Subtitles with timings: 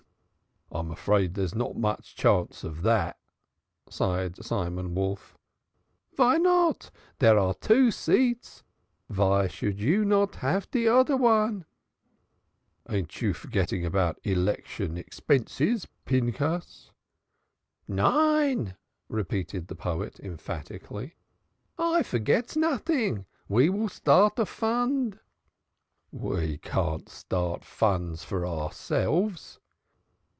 [0.73, 3.19] "I'm afraid there's not much chance of that,"
[3.89, 5.37] sighed Simon Wolf.
[6.15, 6.91] "Vy not?
[7.19, 8.63] Dere are two seats.
[9.09, 11.65] Vy should you not haf de Oder?"
[12.89, 16.89] "Ain't you forgetting about election expenses, Pinchas?"
[17.85, 18.77] "Nein!"
[19.09, 21.17] repeated the poet emphatically.
[21.77, 23.25] "I forgets noding.
[23.49, 25.19] Ve vill start a fund."
[26.13, 29.57] "We can't start funds for ourselves."